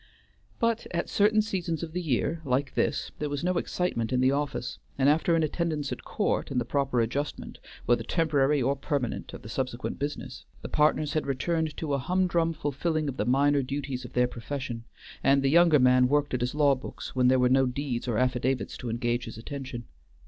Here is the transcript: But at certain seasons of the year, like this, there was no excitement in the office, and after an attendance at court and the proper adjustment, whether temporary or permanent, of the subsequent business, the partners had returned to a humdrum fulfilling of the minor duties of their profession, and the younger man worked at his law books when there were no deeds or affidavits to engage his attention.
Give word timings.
But 0.59 0.87
at 0.89 1.09
certain 1.11 1.43
seasons 1.43 1.83
of 1.83 1.91
the 1.93 2.01
year, 2.01 2.41
like 2.43 2.73
this, 2.73 3.11
there 3.19 3.29
was 3.29 3.43
no 3.43 3.59
excitement 3.59 4.11
in 4.11 4.19
the 4.19 4.31
office, 4.31 4.79
and 4.97 5.07
after 5.07 5.35
an 5.35 5.43
attendance 5.43 5.91
at 5.91 6.03
court 6.03 6.49
and 6.49 6.59
the 6.59 6.65
proper 6.65 7.01
adjustment, 7.01 7.59
whether 7.85 8.01
temporary 8.01 8.63
or 8.63 8.75
permanent, 8.75 9.31
of 9.31 9.43
the 9.43 9.47
subsequent 9.47 9.99
business, 9.99 10.43
the 10.63 10.69
partners 10.69 11.13
had 11.13 11.27
returned 11.27 11.77
to 11.77 11.93
a 11.93 11.99
humdrum 11.99 12.53
fulfilling 12.53 13.07
of 13.09 13.17
the 13.17 13.25
minor 13.25 13.61
duties 13.61 14.03
of 14.03 14.13
their 14.13 14.25
profession, 14.27 14.85
and 15.23 15.43
the 15.43 15.49
younger 15.51 15.77
man 15.77 16.07
worked 16.07 16.33
at 16.33 16.41
his 16.41 16.55
law 16.55 16.73
books 16.73 17.15
when 17.15 17.27
there 17.27 17.37
were 17.37 17.47
no 17.47 17.67
deeds 17.67 18.07
or 18.07 18.17
affidavits 18.17 18.77
to 18.77 18.89
engage 18.89 19.25
his 19.25 19.37
attention. 19.37 19.83